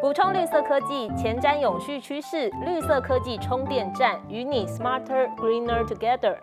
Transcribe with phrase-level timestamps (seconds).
[0.00, 6.38] 补充绿色科技，前瞻永续趋势，绿色科技充电站与你 smarter greener together。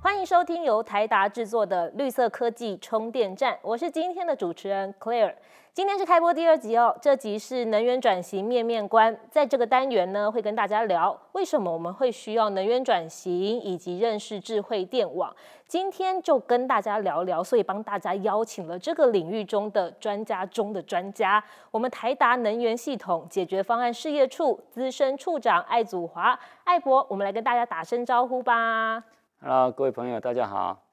[0.00, 5.34] 欢迎收听由台达制作的绿色科技充电站，我是今天的主持人 Claire。
[5.74, 9.16] 今天是开播第二集哦，这集是能源转型面面观。
[9.28, 15.34] 在这个单元呢，会跟大家聊为什么我们会需要能源转型，以及认识智慧电网。
[15.66, 29.02] 今天就跟大家聊聊，所以帮大家邀请了这个领域中的专家中的专家，我们台达能源系统解决方案事业处资深处长艾祖华艾博，我们来跟大家打声招呼吧。
[29.40, 30.84] Hello，各位朋友，大家好。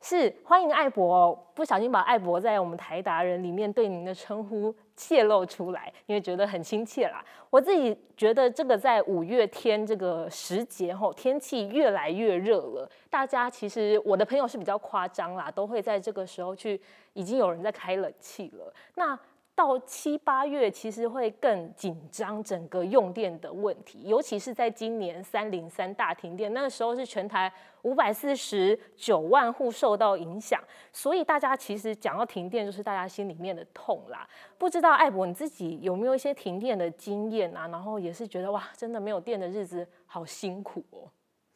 [0.00, 7.22] 是欢迎艾博，不小心把艾博在我们台达人里面对您的称呼泄露出来，因为觉得很亲切啦。
[7.50, 16.80] 我自己觉得这个在五月天这个时节吼，天气越来越热了，大家其实我的朋友是比较夸张啦，都会在这个时候去，
[17.14, 18.72] 已经有人在开冷气了。
[18.94, 19.18] 那
[19.60, 30.58] 到七八月，其实会更紧张整个用电的问题，尤其是在今年三零三大停电，那个时候是全台五百四十九万户受到影响，
[30.94, 34.26] 所以大家其实讲到停电，就是大家心里面的痛啦。
[34.56, 37.68] 不知道艾博你自己有没有一些停电的经验啊？
[37.68, 41.04] 然后也是觉得哇，真的没有电的日子好辛苦哦。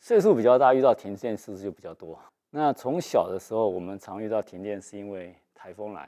[0.00, 2.19] 岁数比较大，遇到停电是不是就比较多。
[2.50, 6.06] 那从小的时候，我们常遇到停电，是因为台风来。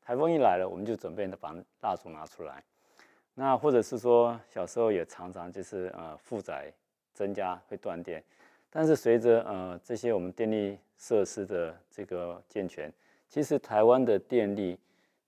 [0.00, 2.62] 台风一来了，我们就准备把蜡烛拿出来。
[3.34, 6.72] 那或者是说，小时候也常常就是呃负载
[7.14, 8.22] 增加会断电。
[8.70, 12.92] 但是随着呃这些我们电力设施的这个健全，
[13.28, 14.78] 其实台湾的电力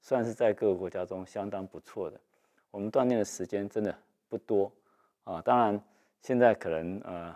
[0.00, 2.20] 算是在各个国家中相当不错的。
[2.70, 3.94] 我们断电的时间真的
[4.28, 4.70] 不多
[5.24, 5.40] 啊。
[5.42, 5.80] 当然
[6.20, 7.34] 现在可能呃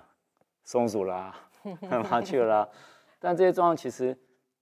[0.64, 1.34] 松鼠啦、
[2.10, 2.68] 麻雀啦，
[3.18, 4.16] 但这些状况其实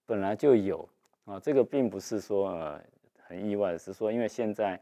[0.05, 0.87] 本来就有。
[1.25, 2.81] 啊，这个并不是说呃
[3.27, 4.79] 很意外，是说因为现在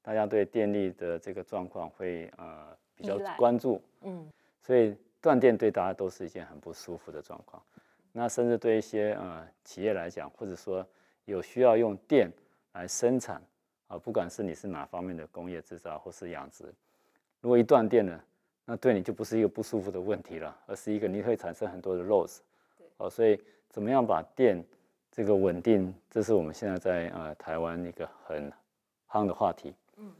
[0.00, 4.26] 大家对电力的这个状况会呃比较关注，嗯，
[4.62, 7.62] 所以断电对大家都是一件很不舒服的状况。
[8.10, 10.86] 那甚至对一些呃企业来讲，或者说
[11.26, 12.30] 有需要用电
[12.72, 13.40] 来生产
[13.86, 16.64] 啊，不管是你是哪方面的工业制造或是养殖，
[17.40, 18.18] 如果一断电呢，
[18.64, 22.38] 那对你就不是一个不舒服的问题了，而是一个你会产生很多的 loss。
[22.96, 23.38] 哦，所以
[23.68, 24.62] 怎么样把电
[25.14, 28.50] 这个稳定，这是我们现在在呃台湾一个很
[29.10, 29.74] 夯的话题。
[29.98, 30.10] 嗯，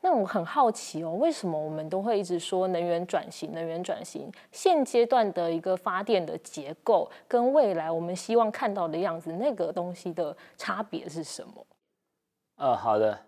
[0.00, 3.52] 那我很好奇哦，为什么我们都会一直说能源转型？
[3.52, 11.66] 能源转型现阶段的一个发电的结构，跟未来我们希望看到的样子，那个东西的差别是什么？
[12.56, 13.20] 呃，好的，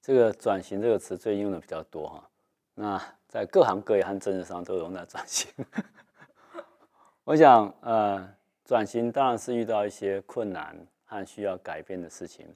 [0.00, 2.30] 这个转型这个词最近用的比较多哈。
[2.74, 5.52] 那在各行各业和政治上都用在转型。
[7.24, 8.39] 我想呃。
[8.70, 12.46] 转型当然是遇到一些困难和需要改变的事情。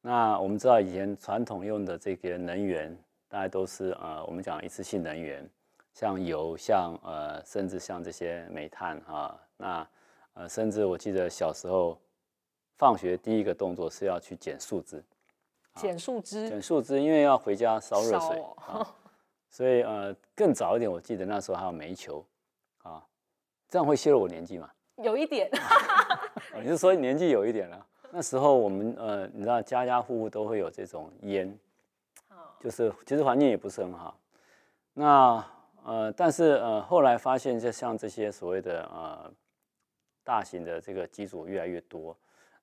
[0.00, 2.96] 那我们知道以前传统用的这个能源，
[3.28, 5.46] 大概都是呃我们讲一次性能源，
[5.92, 9.38] 像油，像呃甚至像这些煤炭啊。
[9.58, 9.86] 那
[10.32, 12.00] 呃甚至我记得小时候
[12.78, 15.04] 放学第一个动作是要去捡树枝，
[15.74, 18.96] 捡树枝，捡树枝，因为要回家烧热水啊。
[19.50, 22.24] 所以呃更早一点，我记得那时候还有煤球
[22.78, 23.04] 啊，
[23.68, 24.70] 这样会泄露我年纪吗？
[25.02, 25.50] 有一点，
[26.62, 27.86] 你是说年纪有一点了？
[28.10, 31.58] 那时候我们呃，你知道家家户户都会有这种烟，
[32.60, 34.16] 就是其实环境也不是很好。
[34.92, 35.44] 那
[35.84, 39.32] 呃，但是呃，后来发现就像这些所谓的呃
[40.22, 42.16] 大型的这个机组越来越多，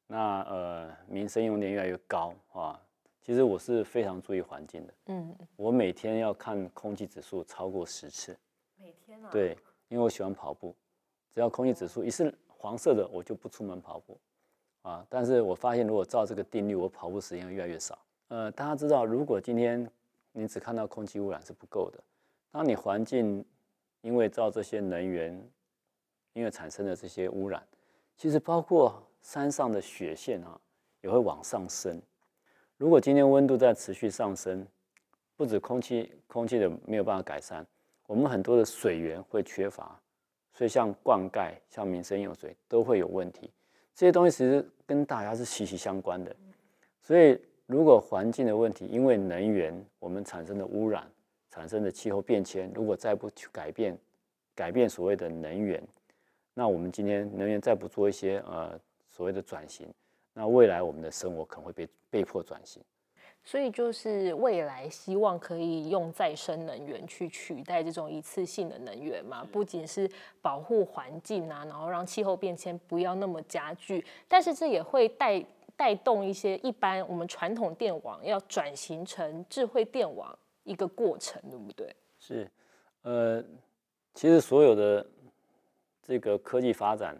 [0.08, 2.80] 那呃民生用电越来越高啊。
[3.22, 8.36] 其实我是非常注意环境的，嗯，我每天要看空气指数超过十次，
[8.78, 9.30] 每天啊？
[9.31, 9.56] 对，
[9.90, 10.74] 因为我喜欢跑步。
[11.34, 14.19] 只要空气指数一是黄色的，我就不出门跑步，
[14.81, 15.06] 啊！
[15.09, 17.97] 但是我发现如果照这个定律，我跑步时间越来越少。
[18.28, 19.90] 呃，大家知道，如果今天
[20.31, 22.03] 你只看到空气污染是不够的，
[22.52, 23.46] 当你环境
[24.02, 25.50] 因为照这些能源，
[26.34, 27.66] 因为产生的这些污染，
[28.18, 30.59] 其实包括山上的雪线啊，
[31.02, 32.02] 也会往上升。
[32.78, 34.67] 如果今天温度在持续上升，
[35.38, 37.64] 不止空气空气的没有办法改善，
[38.08, 40.01] 我们很多的水源会缺乏。
[40.53, 43.50] 所以像灌溉、像民生用水都会有问题，
[43.96, 46.36] 这些东西其实跟大家是息息相关的。
[47.02, 51.09] 所以如果环境的问题，因为能源我们产生的污染、
[51.50, 53.98] 产生的气候变迁，如果再不去改变、
[54.53, 55.82] 改变所谓的能源，
[56.54, 59.88] 那我们今天能源再不做一些呃所谓的转型，
[60.34, 62.84] 那未来我们的生活可能会被被迫转型。
[63.43, 70.09] 所以就是未来希望可以用再生能源去取代这种一次性的能源嘛，不仅是
[70.41, 75.43] 保护环境啊，然后让气候变迁不要那么加剧，但是这也会带
[75.76, 81.96] 带动一些一般我们传统电网要转型成智慧电网一个过程，对不对？
[82.20, 82.49] 是，
[83.02, 83.44] 呃，
[84.14, 85.03] 其实所有的
[86.03, 87.20] 这个科技发展，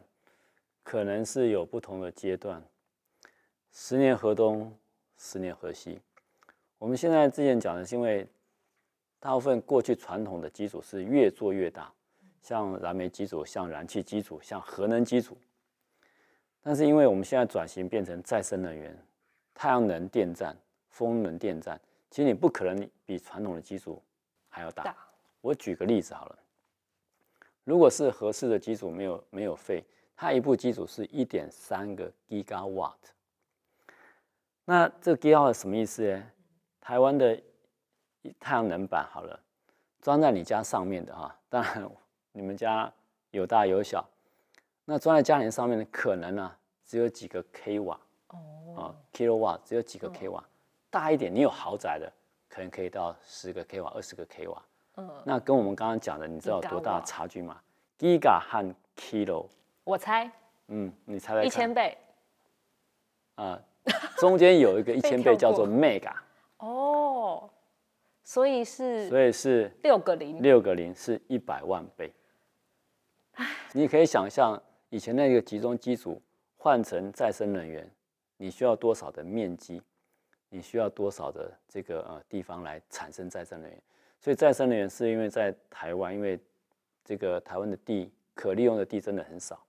[0.83, 2.63] 可能是有不同的阶段，
[3.71, 4.71] 十年河东，
[5.17, 6.00] 十年河西。
[6.81, 8.28] 我们现在之前讲的是，因为
[9.19, 11.94] 大部分过去传统的机组是越做越大，
[12.42, 15.38] 像燃煤机组、像燃气机组、像核能机组。
[16.60, 18.98] 但是因为我们现在转型变成再生能源，
[19.54, 20.57] 太阳能电站、
[20.89, 21.80] 风能电站，
[22.10, 24.01] 其实你不可能比传统的机组
[24.50, 24.98] 还要大。
[25.42, 26.39] 我举个例子好了，
[27.63, 29.84] 如果是合适的机组没有没有废，
[30.16, 32.95] 它一部机组是一点三个 gigawatt。
[34.66, 36.24] 那这 gigawatt 什么意思呢？
[36.81, 37.39] 台湾的
[38.39, 39.39] 太阳能板好了，
[40.01, 41.89] 装在你家上面的哈，当然
[42.31, 42.92] 你们家
[43.30, 44.04] 有大有小。
[44.83, 46.51] 那装在家庭上面的，可能呢
[46.83, 47.98] 只有几个 k 瓦
[48.30, 50.44] 哦，啊 kilowatt 只有几个 k 瓦，
[50.89, 52.12] 大一点，你有豪宅的，
[52.50, 54.62] 可能可以到十个 k 瓦、二十个 k 瓦。
[54.98, 57.62] 嗯，那跟我们刚刚讲的，你知道有多大的差距吗
[57.98, 59.48] ？giga 和 kilo，
[59.84, 60.30] 我猜，
[60.68, 61.98] 嗯，你猜猜一千倍。
[63.36, 63.57] 啊，
[64.18, 66.13] 中间有一个一千倍 叫做 mega。
[66.62, 67.50] 哦，
[68.24, 72.12] 所以是，所以是六个零，六个零是一百万倍。
[73.74, 74.62] 你可以想象。
[74.94, 76.22] 以前那个集中机组
[76.58, 77.90] 换成再生能源，
[78.36, 79.81] 你需要多少的面积？
[80.50, 83.81] 你需要多少的这个呃地方来产生再生能源？
[84.19, 86.38] 所以再生能源是因为在台湾，因为
[87.06, 89.63] 这个台湾的地可利用的地真的很少，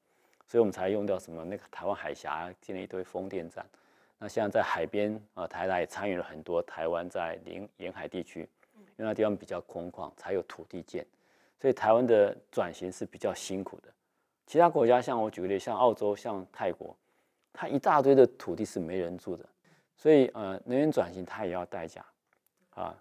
[0.45, 3.65] 所以我们才用掉什么那个台湾海峡建了一堆风电站。
[4.23, 8.49] 那像在在海边啊，台大也参与了很多台湾在临沿海地区，
[8.97, 11.05] 因为那地方比较空旷，才有土地建。
[11.59, 13.89] 所以台湾的转型是比较辛苦的。
[14.47, 16.97] 其他国家像我举个例，像澳洲、像泰国，
[17.53, 19.45] 它一大堆的土地是没人住的，
[19.97, 22.05] 所以呃，能源转型它也要代价
[22.75, 22.95] 啊。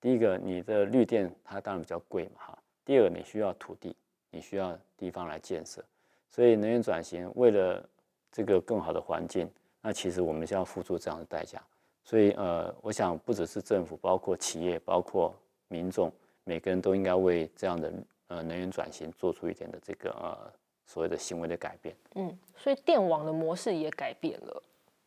[0.00, 2.58] 第一个，你的绿电它当然比较贵嘛哈。
[2.82, 3.94] 第二个，你需要土地，
[4.30, 5.84] 你需要地方来建设，
[6.30, 7.86] 所以能源转型为了
[8.30, 9.46] 这个更好的环境，
[9.82, 11.60] 那其实我们是要付出这样的代价。
[12.02, 15.34] 所以呃，我想不只是政府，包括企业，包括
[15.68, 16.10] 民众，
[16.44, 17.92] 每个人都应该为这样的
[18.28, 20.52] 呃能源转型做出一点的这个呃。
[20.84, 24.62] 所谓的行为的改变，嗯，所以电网的模式也改变了。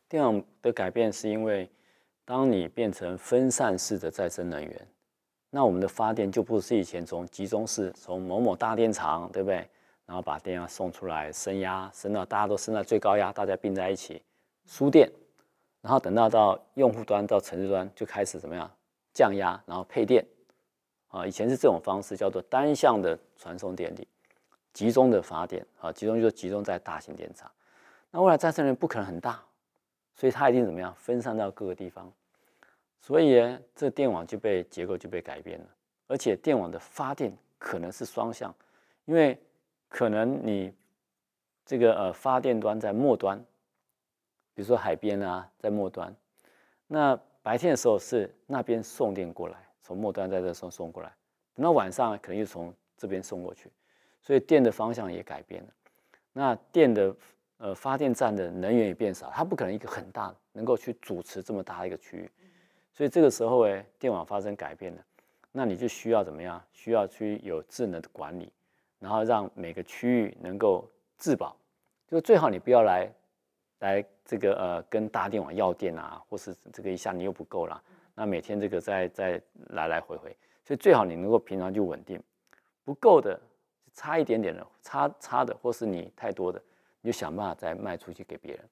[0.08, 1.68] 电网的改变是因为，
[2.24, 4.88] 当你变成分散式的再生能源，
[5.50, 9.68] 那我们的发电就不是以前从集中式，从某某大电厂，对不对？
[10.06, 14.20] 然后把电压送出来，升压升到大家都升到最高压，大家并在一起
[14.66, 15.10] 输电，
[15.80, 18.70] 然后等到到用户端到城市端就开始怎么样
[19.14, 20.24] 降压，然后配电。
[21.08, 24.06] 啊，以前是这种方式，叫做单向的传送电力。
[24.74, 27.50] 集中的发电啊，集中就集中在大型电厂。
[28.10, 29.42] 那未来再生能源不可能很大，
[30.14, 32.12] 所以它一定怎么样分散到各个地方。
[33.00, 33.40] 所以，
[33.74, 35.66] 这电网就被结构就被改变了，
[36.08, 38.54] 而且电网的发电可能是双向，
[39.04, 39.40] 因为
[39.88, 40.74] 可能你
[41.64, 43.42] 这个呃发电端在末端，
[44.56, 46.16] 比如说海边啊，在末端，
[46.86, 51.12] 那白天的时候是那边送电过来，从末端在这送送过来，
[51.54, 53.70] 等到晚上可能又从这边送过去。
[54.22, 55.68] 所以电的方向也改变了，
[56.32, 57.14] 那电的
[57.58, 62.30] 呃发电站的能源也变少，它不可能一个很大能够去主持这么大一个区域，
[62.94, 65.04] 所以这个时候哎，电网发生改变了，
[65.52, 66.60] 那你就需要怎么样？
[66.72, 68.50] 需要去有智能的管理，
[68.98, 71.54] 然后让每个区域能够自保，
[72.08, 73.08] 就最好你不要来
[73.80, 77.82] 来这个呃跟大电网要电啊，或是这个一下你又不够了，
[78.14, 79.40] 那每天这个再再
[79.70, 82.22] 来来回回，所以最好你能够平常就稳定，
[82.84, 83.38] 不够的。
[83.98, 86.62] 差一点点的，差差的，或是你太多的，
[87.00, 88.62] 你就想办法再卖出去给别人，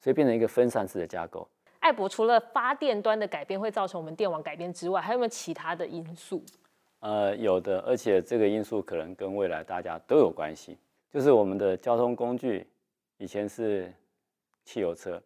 [0.00, 1.48] 所以变成一个分散式的架构。
[1.78, 6.42] 艾博除了发电端的改变会造成我们电网改变之外，还有没有其他的因素？
[6.98, 10.76] 呃，有的，而且这个因素可能跟未来大家都有关系。
[11.12, 12.66] 就是我们的交通工具
[13.18, 13.94] 以前是
[14.66, 15.22] 汽油车，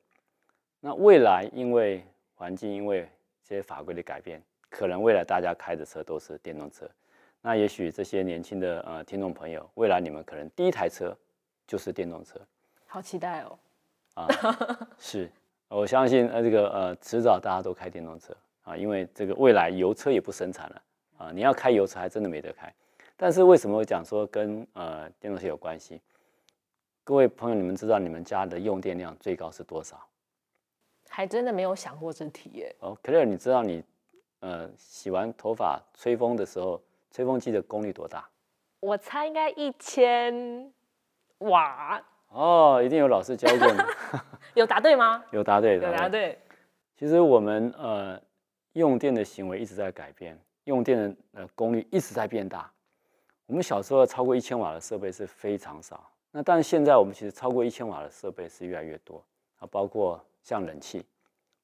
[0.81, 2.05] 那未来因为
[2.35, 3.09] 环境，因为
[3.43, 6.89] 这些法规的改变，可能未来大家开的车都是电动车。
[7.41, 11.17] 那也许这些年轻的呃听众朋友，未来你们可能第一台车
[11.67, 12.39] 就是电动车，
[12.87, 13.59] 好期待哦！
[14.13, 14.29] 啊，
[15.01, 15.31] 是，
[15.69, 20.83] 我相信呃这个呃迟早大家都开电动车啊，因为这个未来油车也不生产了
[21.17, 22.71] 啊，你要开油车还真的没得开。
[23.17, 25.99] 但是为什么我讲说跟呃电动车有关系？
[27.11, 30.01] 各位朋友，你们知道你们家的用电量最高是多少？
[31.09, 32.73] 还真的没有想过这题耶。
[32.79, 33.83] 哦，可乐，你知道你
[34.39, 36.81] 呃洗完头发吹风的时候？
[37.11, 38.31] 吹风机的功率多大？
[38.79, 40.73] 我猜应该一千
[41.39, 42.01] 瓦。
[42.29, 43.79] 哦，一定有老师教过你。
[44.55, 45.25] 有答对吗？
[45.33, 46.39] 有答对，有答对。
[46.95, 48.23] 其实我们呃
[48.75, 52.71] 用电的行为一直在改变，用电的呃功率一直在变大。
[53.47, 59.23] 我们小时候超过一千瓦的设备是非常少，那但是现在我们其实超过一千瓦的设备是越来越多
[59.59, 61.05] 啊，包括像冷气，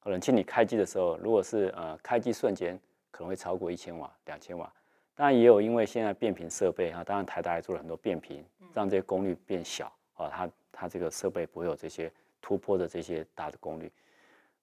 [0.03, 2.77] 冷气你开机的时候，如果是呃开机瞬间
[3.09, 4.71] 可能会超过一千瓦、两千瓦，
[5.15, 8.43] 当然也有因为现在变频设备啊，当然台大也做了很多变频，
[8.73, 13.91] 让这些功率变小啊，它它这个设备不会有这些突破的这些大的功率。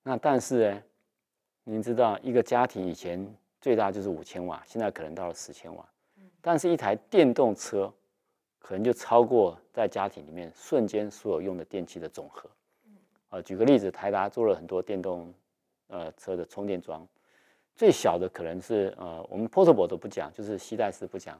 [0.02, 0.82] 那但是呢，
[1.64, 3.26] 您知道一个家庭以前
[3.58, 5.88] 最大就是五千瓦，现在可能到了十千瓦。
[6.42, 7.90] 但是，一台电动车
[8.66, 12.48] 可能就超过在家庭里面瞬间所有用的电器的总和。
[13.28, 15.30] 啊，举个例子，台达做了很多电动
[15.88, 17.06] 呃车的充电桩，
[17.76, 21.38] 最小的可能是呃，我们 portable 都不讲，就是吸带式不讲，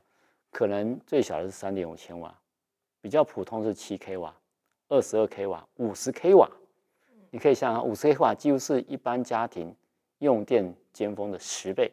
[0.50, 2.38] 可能最小的是三点五千瓦，
[3.00, 4.36] 比较普通是七 k 瓦、
[4.88, 6.46] 二十二 k 瓦、五十 k 瓦。
[7.30, 9.74] 你可以想想，五十 k 瓦几乎是一般家庭
[10.18, 11.90] 用电尖峰的十倍。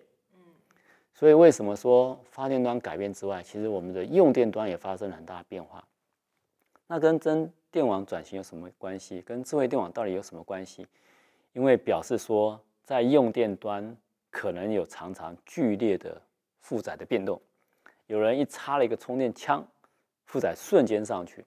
[1.13, 5.84] 所以为什么说发电端改变之外，其实我们的用电端也发生了很大的变化？
[6.88, 9.22] 那跟真电网转型有什么关系？
[9.22, 10.86] 跟智慧电网到底有什么关系？
[11.53, 13.96] 因为表示说，在用电端
[14.30, 16.20] 可能有常常剧烈的
[16.60, 17.39] 负载的变动，
[18.08, 19.65] 有人一插了一个充电枪，
[20.25, 21.46] 负载瞬间上去。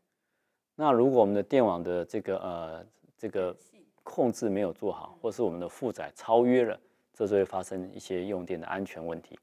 [0.77, 3.57] 那如果我们的电网的这个呃这个
[4.03, 6.79] 控制没有做好，或是我们的负载超约了，
[7.13, 9.39] 这就会发生一些用电的安全问题。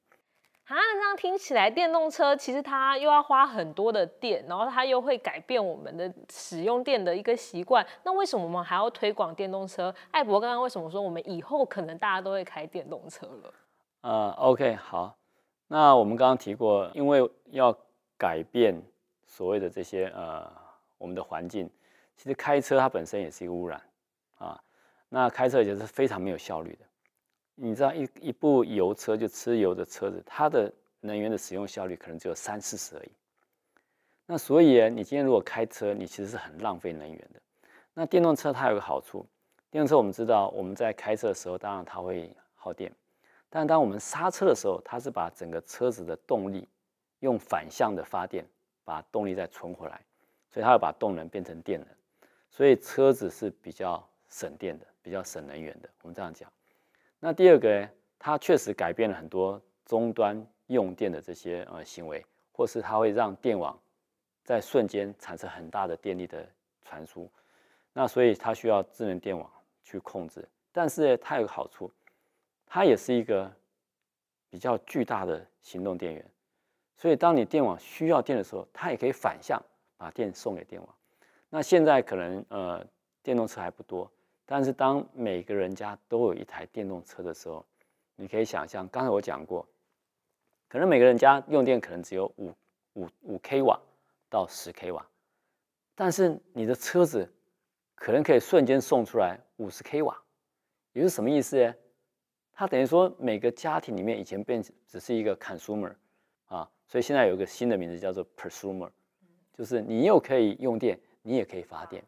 [0.72, 7.86] 啊，这样听起来，电动车其实它又要花很多的电，然后它又会改变我们的使用电的一个习惯。
[8.04, 9.94] 那为什么我们还要推广电动车？
[10.12, 13.54] 艾博刚刚为什么说我们以后可能大家都会开电动车了？
[14.02, 15.14] 呃，OK，好。
[15.68, 17.78] 那我们刚刚提过，因为要
[18.18, 18.82] 改变
[19.26, 20.50] 所谓的这些呃
[20.98, 21.70] 我们的环境，
[22.16, 23.82] 其实开车它本身也是一个污染
[24.38, 24.58] 啊。
[25.10, 26.86] 那开车也是非常没有效率的。
[27.56, 33.12] 你知道一一部油车就吃油的车子，它的能源的使用效率可能只有三四十而已。
[34.26, 37.42] 那所以你今天如果开车，你其实是很浪费能源的。
[37.94, 39.28] 那电动车它有个好处，
[39.70, 42.92] 电动车我们知道我们在开车的时候，当然它会耗电，
[43.50, 46.68] 但当我们刹车的时候，它是把整个车子的动力
[47.20, 48.46] 用反向的发电，
[48.86, 50.02] 把动力再存回来，
[50.50, 51.88] 所以它要把动能变成电能，
[52.50, 55.90] 所以车子是比较省电的，比较省能源的。
[56.04, 56.50] 我们这样讲。
[57.24, 63.80] 那第二个呢，它确实改变了很多终端用电的这些呃行为，或是它会让电网
[64.44, 66.44] 在瞬间产生很大的电力的
[66.84, 67.32] 传输。
[67.94, 69.48] 那所以它需要智能电网
[69.84, 70.44] 去控制。
[70.72, 71.92] 但是它有个好处，
[72.66, 73.54] 它也是一个
[74.50, 76.26] 比较巨大的行动电源。
[76.98, 79.62] 所以当你电网需要电的时候，它也可以反向
[79.96, 80.96] 把电送给电网。
[81.50, 82.84] 那现在可能呃
[83.22, 84.12] 电动车还不多。
[84.52, 87.66] 但是当每个人家都有一台电动车的时候，
[88.18, 89.66] 你可以想象，刚才我讲过，
[90.68, 92.54] 可能每个人家用电可能只有五
[92.96, 93.80] 五五 k 瓦
[94.30, 95.08] 到十 k 瓦，
[95.96, 97.32] 但是你的车子
[97.96, 100.22] 可能可以瞬间送出来五十 k 瓦，
[100.92, 101.74] 也是什么意思呢？
[102.52, 105.96] 它等于说每个家庭里面以前变只是一个 consumer
[106.48, 108.90] 啊，所以现在有一个新的名字叫做 prosumer，
[109.54, 112.04] 就是你又可以用电，你也可以发电。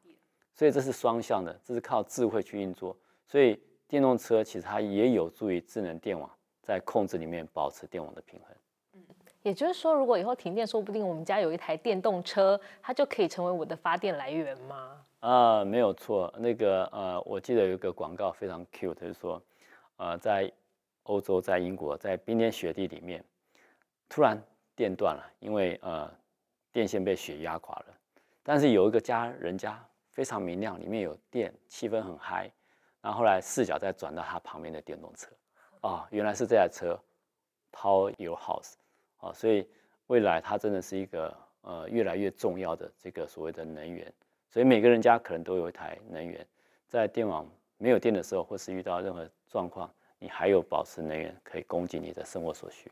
[0.56, 2.96] 所以这是双向的，这是靠智慧去运作。
[3.28, 6.30] 所以电动车其实它也有助于智能电网
[6.62, 8.56] 在控制里面保持电网的平衡。
[8.94, 9.02] 嗯，
[9.42, 15.04] 也就是说，如果以后停电，说不定我们家有一台电动车，它就可以成为我的发电来源吗？
[15.22, 16.32] 啊，没有错。
[16.38, 19.42] 那个呃，我记得有一个广告非常 cute，就是说，
[19.98, 20.52] 呃，在
[21.04, 23.24] 欧洲，在英国，在冰天雪地里面，
[24.08, 24.40] 突然
[24.76, 26.12] 电断了，因为呃
[26.72, 27.86] 电线被雪压垮了。
[28.44, 29.84] 但是有一个家人家。
[30.14, 32.50] 非常明亮，里面有电，气氛很嗨。
[33.02, 35.28] 然后后来视角再转到他旁边的电动车，
[35.82, 36.98] 啊，原来是这台车
[37.72, 38.76] ，Power Your House，
[39.18, 39.68] 啊，所以
[40.08, 44.14] 未来它真的是一个呃越来越重要的这个所谓的能源。
[44.50, 46.48] 所以每个人家可能都有一台能源，
[46.88, 47.46] 在电网
[47.78, 52.90] 没有电的时候，或是遇到任何状况，你还有保持能源可以供给你的生活所需。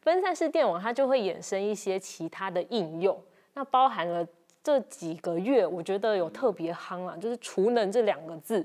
[0.00, 3.22] 分散式电网它就会衍生一些其他的应用，
[3.52, 4.26] 那包含了。
[4.66, 8.56] 这几个月，我觉得有特别夯啊，就是“储能”这两个字，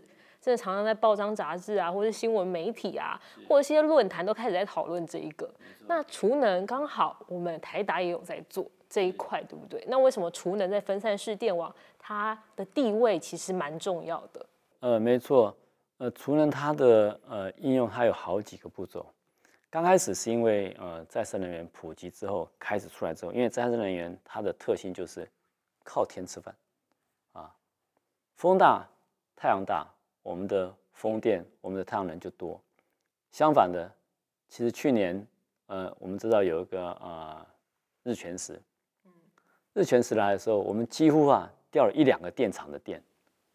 [0.41, 5.48] 真的常常在报章杂志啊，或者新闻媒体啊，或者一些论坛都开始在讨论这一个。
[5.86, 9.86] 那储能刚好我们台达也有在做这一块，对不对？
[9.88, 14.43] 那为什么储能在分散式电网它的地位其实蛮重要的？
[14.79, 15.55] 呃，没错，
[16.00, 19.05] 呃，储能它的呃应用它有好几个步骤。
[19.70, 25.29] 刚开始是因为呃再生能源普及之后开始出来之后，因为再生能源它的特性就是。
[25.93, 26.55] 靠天吃饭，
[27.33, 27.53] 啊，
[28.38, 28.88] 风大
[29.36, 29.86] 太阳大，
[30.24, 32.57] 我们的风电、我们的太阳能就多。
[33.29, 33.91] 相反的，
[34.48, 35.27] 其实去年，
[35.65, 37.45] 呃，我们知道有一个呃
[38.03, 38.57] 日全食，
[39.74, 43.03] 日全食来的时候，我们几乎啊掉了一两个电厂的电。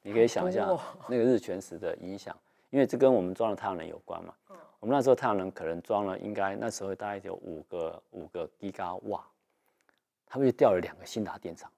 [0.03, 0.69] 你可以想一下
[1.09, 2.37] 那个日全食的影响，
[2.69, 4.35] 因为这跟我们装的太阳能有关嘛。
[4.79, 8.71] 我们那时候太阳能可能装了，应该那时候大概有五个五个吉
[9.05, 9.27] 瓦，
[10.27, 11.73] 他们就掉了两个新达电厂。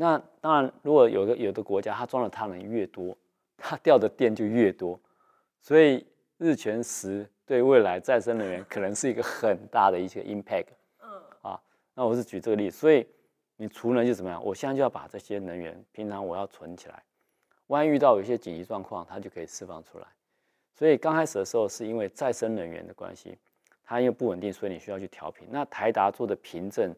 [0.00, 3.18] 那当然，如果有个有的国家它装的太阳能越多，
[3.58, 4.98] 它掉的电就越多，
[5.60, 10.66] 所以日全食对未来再生能源可能是一个很大的一些 impact。
[11.02, 11.10] 嗯，
[11.42, 11.60] 啊，
[11.94, 13.04] 那我是举这个例子，所以
[13.56, 14.40] 你除能就怎么样？
[14.44, 17.02] 我现在就要把这些能源，平常我要存起来，
[17.66, 20.06] 万一遇到有一些紧急状况，它就可以释放出来。
[20.74, 23.36] 所以刚开始的时候是因为再生能源的关系，
[23.84, 25.48] 它因为不稳定，所以你需要去调频。
[25.50, 26.94] 那台达做的凭证。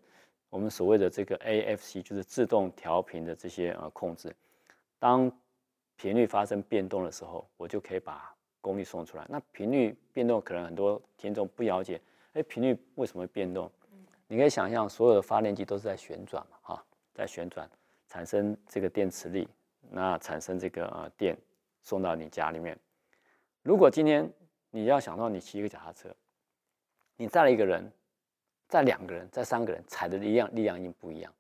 [0.50, 4.34] 我们所谓的这个 AFC 就是自动调频的这些呃控制，
[4.98, 5.30] 当
[5.96, 9.24] 频率发生变动的时候，我就可以把功率送出来。
[9.28, 12.00] 那频率变动可能很多听众不了解，
[12.32, 13.70] 哎，频率为什么会变动？
[14.26, 17.70] 你可以想象，所有的发电机都是在旋转嘛，哈，在旋转
[18.08, 19.48] 产生这个电磁力，
[19.88, 21.38] 那产生这个呃电
[21.80, 22.76] 送到你家里面。
[23.62, 24.28] 如果今天
[24.70, 26.12] 你要想到你骑一个脚踏车，
[27.16, 27.88] 你载了一个人。
[28.70, 31.30] 在两个人，在三个人踩的力量力量已经不一样。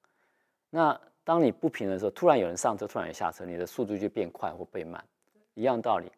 [0.68, 5.02] 那当你不平的时候，突然有人上车，突然有人下车，你的速度就变快或变慢。
[5.54, 6.10] 一样道理，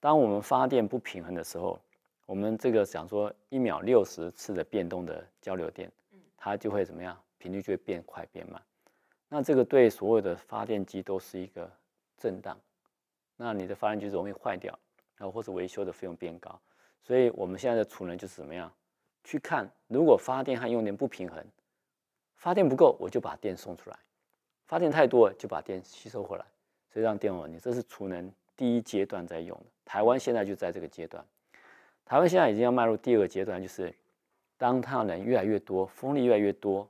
[0.00, 1.78] 当我们发电不平衡的时候，
[2.24, 5.90] 我们这个想说一秒六十次的变动的交流电，
[6.36, 7.16] 它就会怎么样？
[7.38, 8.60] 频率就会变快变慢。
[9.28, 11.70] 那这个对所有的发电机都是一个
[12.16, 12.58] 震荡。
[13.36, 14.76] 那你的发电机容易坏掉，
[15.16, 16.58] 然后或者维修的费用变高。
[17.02, 18.72] 所以我们现在的储能就是怎么样？
[19.26, 21.44] 去看，如果发电和用电不平衡，
[22.36, 23.96] 发电不够，我就把电送出来；
[24.66, 26.44] 发电太多，就把电吸收回来，
[26.92, 27.58] 所以让电网你。
[27.58, 29.64] 这是储能第一阶段在用的。
[29.84, 31.24] 台湾现在就在这个阶段，
[32.04, 33.92] 台湾现在已经要迈入第二个阶段，就是
[34.56, 36.88] 当太阳能越来越多，风力越来越多，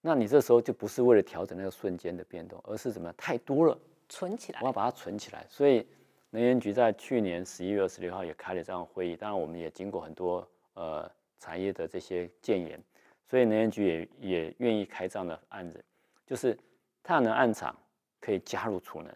[0.00, 5.44] 那你这时候就不是为了调整那个瞬间的变动，而是怎么太多了，存起来，我要把它存起来。
[5.50, 5.86] 所以
[6.30, 11.10] 能源局在去年十一月二十六号也开了这样会议，当然我们也经过很多呃。
[11.42, 12.80] 产业的这些建言，
[13.26, 15.84] 所以能源局也也愿意开这样的案子，
[16.24, 16.56] 就是
[17.02, 17.76] 太阳能暗场
[18.20, 19.12] 可以加入储能，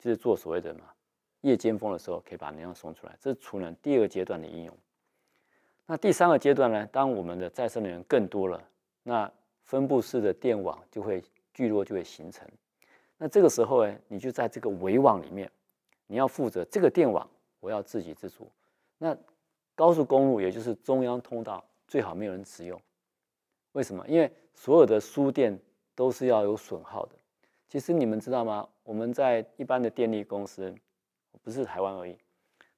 [0.00, 0.80] 就是做所谓的嘛
[1.42, 4.76] 夜间风的时候可以把能量送出来，这是储能第二阶段的应用。
[5.86, 6.84] 那第三个阶段呢？
[6.90, 8.60] 当我们的再生能源更多了，
[9.04, 9.30] 那
[9.62, 11.22] 分布式的电网就会
[11.54, 12.48] 聚落就会形成。
[13.16, 15.48] 那这个时候呢，你就在这个围网里面，
[16.08, 17.28] 你要负责这个电网，
[17.60, 18.50] 我要自给自足。
[18.98, 19.16] 那
[19.80, 22.78] 高速公路也就是中央通道，最好没有人使用。
[23.72, 24.06] 为什么？
[24.06, 25.58] 因为所有的输电
[25.94, 27.16] 都是要有损耗的。
[27.66, 28.68] 其实你们知道吗？
[28.82, 30.74] 我们在一般的电力公司，
[31.40, 32.14] 不是台湾而已，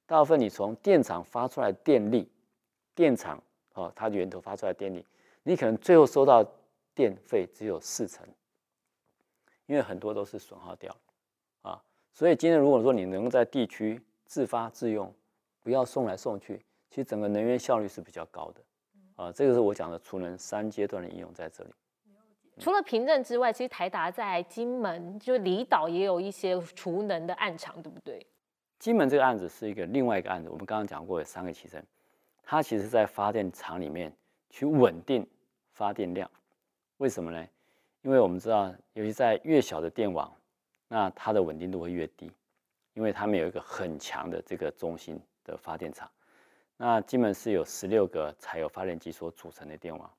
[0.05, 2.31] 大部分你从电厂发出来电力，
[2.95, 5.05] 电厂哦，它的源头发出来电力，
[5.43, 6.41] 你可能最后收到
[6.95, 8.25] 电费只有四成，
[9.65, 10.95] 因为很多都是损耗掉
[11.63, 11.83] 啊。
[12.13, 15.13] 所以今天如果说你能够在地区自发自用，
[15.59, 16.63] 不要送来送去。
[16.93, 18.61] 其实整个能源效率是比较高的，
[19.15, 21.71] 啊，这个是我讲的储能三阶段的应用在这里。
[22.59, 28.23] 除了凭证之外，其实台达在金门就离岛也有一些储能的暗场，对不对？
[28.77, 31.83] 金门这个案子是一个另外一个案子，我们刚刚讲过有三个起程，
[32.43, 34.15] 它其实在发电厂里面
[34.51, 35.27] 去稳定
[35.71, 36.29] 发电量。
[36.97, 37.43] 为什么呢？
[38.03, 40.31] 因为我们知道，尤其在越小的电网，
[40.87, 42.31] 那它的稳定度会越低，
[42.93, 46.07] 因为它们有一个很强的这个中心的发电厂。
[46.77, 50.09] 那基本是有十六个柴油发电机所组成的电网。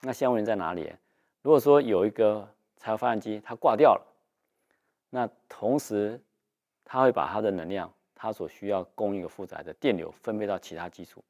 [0.00, 0.92] 那现在问题在哪里？
[1.42, 4.06] 如果说有一个柴油发电机它挂掉了，
[5.10, 6.20] 那同时
[6.84, 11.22] 它会把它的能量，它所需要供应的负载的电流分配到其他基础。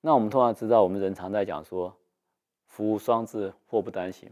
[0.00, 1.94] 那我们通常知道，我们人常在讲说
[2.68, 4.30] “福无双至，祸不单行，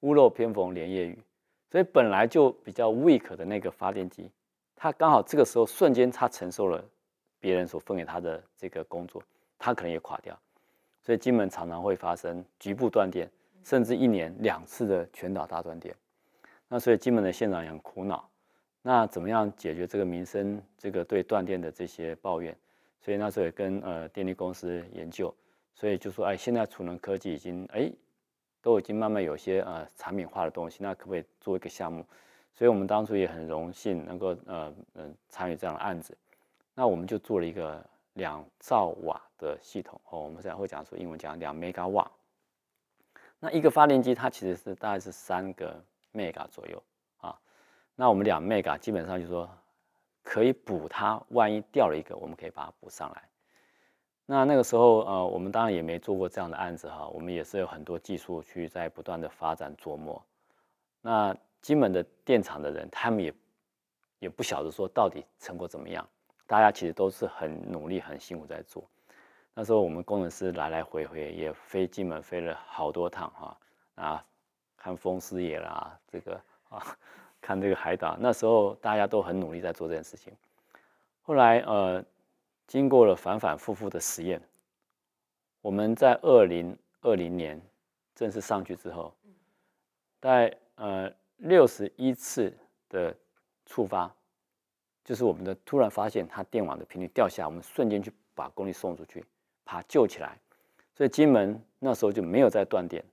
[0.00, 1.18] 屋漏偏逢连夜雨”。
[1.70, 4.30] 所以本来就比较 weak 的那个发电机，
[4.76, 6.84] 它刚好这个时候瞬间它承受了。
[7.42, 9.20] 别人所分给他的这个工作，
[9.58, 10.38] 他可能也垮掉，
[11.02, 13.28] 所以金门常常会发生局部断电，
[13.64, 15.92] 甚至一年两次的全岛大断电。
[16.68, 18.26] 那所以金门的县长也很苦恼，
[18.80, 22.56] 那怎么样解决这个民生这个对断电的这些抱怨？
[23.00, 25.34] 所以那时候也跟呃电力公司研究，
[25.74, 27.90] 所以就说哎，现在储能科技已经哎
[28.60, 32.06] 都已经慢慢有些呃产品化的东西，那可不可以做一个项目？
[32.54, 36.16] 所以我们当初也很荣幸能够呃嗯参与这样的案子。
[36.74, 42.10] 那我们就做了一个两兆瓦的系统哦，我们在会讲说英文讲两 mega 瓦。
[43.38, 45.82] 那一个发电机它其实是大概是三个
[46.14, 46.82] mega 左右
[47.20, 47.38] 啊。
[47.94, 49.48] 那我们两 mega 基本上就说
[50.22, 53.22] 可以补它，万一掉了一个，我们可以把它补上来。
[54.24, 60.22] 那那个时候，呃，我们当然也没做过这样的案子哈，我们也是有很多技术去在不断的发展琢磨。
[61.00, 63.34] 那金门的电厂的人，他们也
[64.20, 66.08] 也不晓得说到底成果怎么样，
[66.52, 68.84] 大家其实都是很努力、很辛苦在做。
[69.54, 73.56] 那时候我们工程师来来回回也飞金门飞了好多趟哈，
[73.94, 74.26] 啊，
[74.76, 76.38] 看风师爷啦，这个
[76.68, 76.84] 啊，
[77.40, 80.36] 看这个海岛，那时候大家都很努力在做这件事情。
[81.22, 82.04] 后来呃。
[82.68, 84.40] 经过了反反复复的实验，
[85.60, 87.60] 我们在二零二零年
[88.14, 89.14] 正式上去之后，
[90.20, 92.56] 在呃六十一次
[92.88, 93.14] 的
[93.66, 94.10] 触发，
[95.04, 99.24] 就是我们的突然发现它电网的频率掉下，我们瞬间去把功率送出去，
[99.64, 100.38] 把它救起来，
[100.94, 103.04] 所以金门那时候就没有再断电，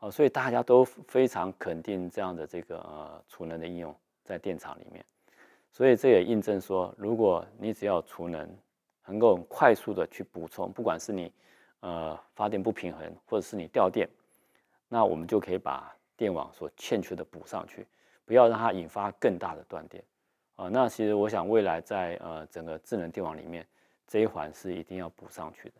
[0.00, 5.04] 哦，所以大家都非常肯定这样的这个呃储能的应用在电厂里面，
[5.70, 8.48] 所以这也印证说，如果你只要储能。
[9.04, 11.30] 能够快速的去补充，不管是你
[11.80, 14.08] 呃发电不平衡，或者是你掉电，
[14.88, 17.84] 那我们就可以把电网所欠缺的补上去，
[18.24, 20.02] 不要让它引发更大的断电
[20.56, 20.68] 啊。
[20.68, 23.66] 那其实我想未来在呃整个智能电网里面，
[24.06, 25.74] 这一环是一定要补上去的。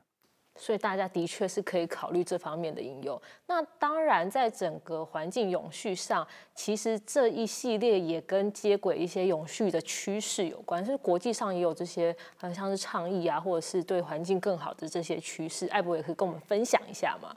[0.55, 3.19] 所以大家的确是可以考虑这方面的应用。
[3.47, 10.85] 那当然，在整个环境永续上，其实这一系列也跟接轨一些永续的趋势有关。
[10.85, 15.67] 是国际上也有这些，呃，像是倡议啊，或者是对环境更好的这些趋势。
[15.69, 17.35] 艾博也可以跟我们分享一下吗？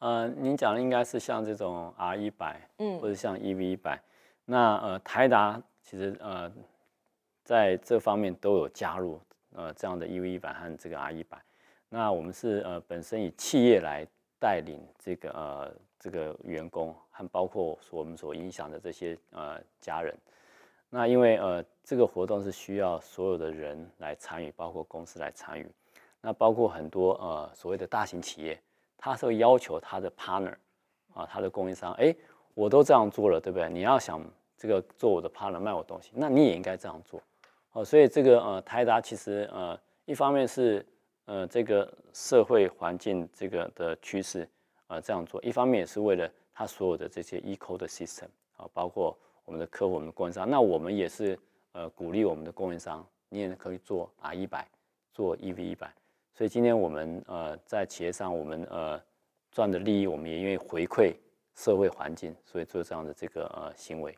[0.00, 3.98] 呃，您讲的应该是像这种 R 一百，嗯，或者像 EV 一百。
[4.44, 5.58] 那呃，台达
[5.92, 6.50] 其实呃
[7.44, 9.20] 在这方面都有加入
[9.54, 11.36] 呃这样的 EV 一百和这个 R 一百。
[11.90, 14.06] 那我们是呃本身以企业来
[14.40, 20.16] 带领这个呃这个员工和包括我们所影响的这些呃家人。
[20.88, 25.70] 那因为呃这个活动是需要所有的人来参与，包括公司来参与。
[26.22, 28.58] 那包括很多呃所谓的大型企业，
[28.96, 30.54] 他是会要求他的 partner
[31.12, 32.16] 啊，他的供应商，哎，
[32.54, 33.68] 我都这样做了，对不对？
[33.68, 34.24] 你要想
[34.62, 37.20] 这个做我的 partner 卖我东西，那你也应该这样做。
[37.72, 40.84] 哦，所以这个呃台达其实呃一方面是。
[41.24, 44.46] 呃，这个社会环境这个的趋势
[44.88, 50.50] 啊，这样做，一方面也是为了他所有的这些 eco 的 system 啊，包括我们的客户、我们的供应商。
[50.50, 51.38] 那我们也是
[51.70, 54.66] 呃鼓励我们的供应商，你也可以做 R 一百，
[55.12, 55.94] 做 EV 一百。
[56.34, 59.00] 所以今天我们呃在企业上，我们呃
[59.52, 61.14] 赚的利益，我们也愿意回馈
[61.54, 64.12] 社会环境，所以做这样的这个呃行为。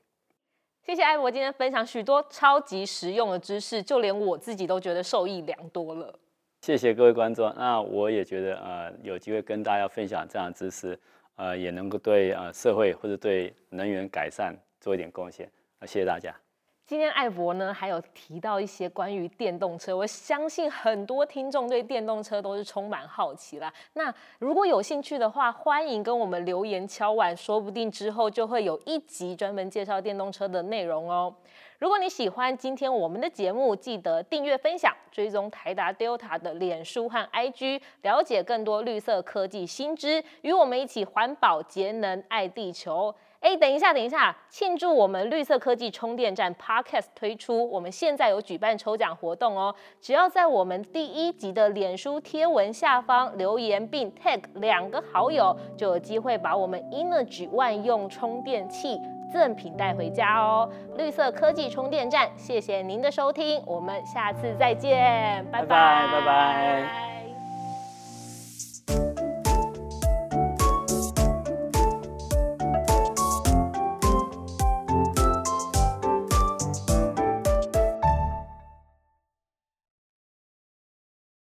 [0.84, 6.14] 谢谢艾博今天分享许多超级实用的知识，就连我自己都觉得受益良多了。
[6.60, 10.98] 谢谢各位观众，那我也觉得呃有机会跟大家分享这样的知识，
[11.36, 16.43] 呃也能够对呃社会或者对能源改善做一点贡献，啊谢谢大家。
[16.86, 23.72] 今天艾博呢还有提到一些关于电动车，我相信很多听众对电动车都是充满好奇啦。
[23.94, 31.34] 那如果有兴趣的话，欢迎跟我们留言敲碗，说不定之后就会有一集专门介绍电动车的内容哦。
[31.78, 43.14] 如果你喜欢今天我们的节目，记得订阅、分享、追踪台达 Delta 的脸书和 IG，了解更多绿色科技新知，与我们一起环保节能爱地球。
[43.44, 49.74] 哎，等一下，等一下，庆祝我们绿色科技充电站 Podcast 推出，我们现在有举办抽奖活动哦！
[50.00, 58.98] 只要在我们第一集的脸书贴文下方留言并 tag 两个好友，就有机会把我们 Energy 万用充电器。
[59.30, 60.70] 赠品带回家哦！
[60.96, 67.13] 绿色科技充电站，谢谢您的收听，我们下次再见，拜拜，拜拜。